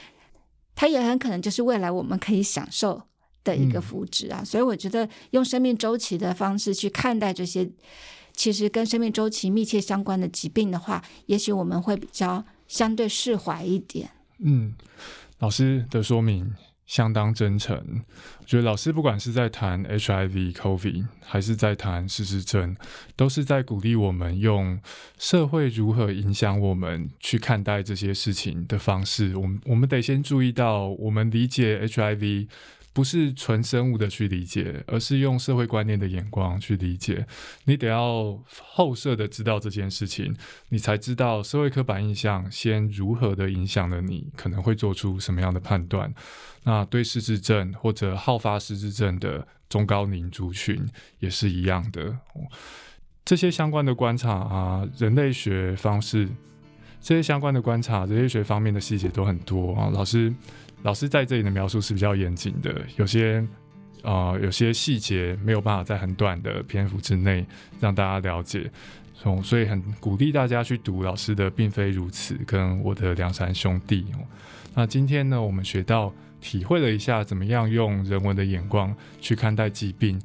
[0.74, 3.01] 它也很可能就是未来我们可以享受
[3.44, 4.42] 的一个福祉啊。
[4.44, 7.70] 所以，我觉得用生命周期的方式去看待这些。
[8.41, 14.09] 其实跟生命周期密切相关的疾病的话，也许我们会比较相对释怀一点。
[14.38, 14.72] 嗯，
[15.41, 16.55] 老师的说明
[16.86, 17.76] 相当真诚。
[18.38, 22.74] 我觉得老师不管是在谈 HIV、COVID，还是在谈失智症，
[23.14, 24.80] 都是在鼓励我们用
[25.18, 29.36] 社会如何影响我们去看待这些事情的方式。
[29.36, 32.49] 我们我们得先注意到，我们理解 HIV。
[32.93, 37.26] 不是纯生物的去理解，而是用社会观念的眼光去理解。
[37.64, 38.43] 你得要
[38.74, 40.34] 后设的知道这件事情，
[40.70, 46.12] 你才知道社会刻板印象先如何的影响了你，可能会做出什么样的判断。
[46.64, 50.86] 那对失智症或者好发失智症的中高龄族群
[51.20, 52.18] 也是一样的。
[53.24, 56.28] 这些相关的观察啊，人类学方式，
[57.01, 60.32] 这些相关的观察，人类学方面的细节都很多啊，老师。
[60.82, 63.46] 老师在这里的描述是比较严谨的，有些
[64.03, 67.44] 啊有些细节没有办法在很短的篇幅之内
[67.78, 68.70] 让大家了解，
[69.44, 74.03] 所以很鼓励大家去读老师的《并非如此》跟我的《梁山兄弟》。
[74.74, 80.18] 那今天呢，我们学到体会了一下怎么样用人文的眼光去看待疾病，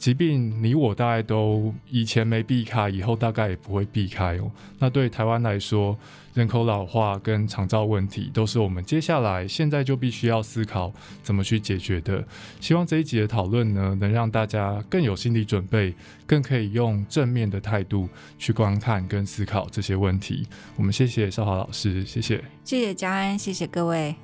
[0.00, 4.50] 疾病你我大概都以前没避开，以后大概也不会避开哦。
[4.78, 5.94] 那对台湾来说，
[6.32, 10.90] 人口老化跟长照问题都是我们接下来现在就必须要思考
[11.22, 12.26] 怎么去解决的。
[12.60, 15.94] 希望这一集的讨论呢，能让大家更有心理准备，
[16.26, 20.46] 更可以用正面的态度去观看跟思考这些问题。
[20.76, 24.16] 我们谢谢少华老师，谢谢，谢谢嘉安，谢谢各位。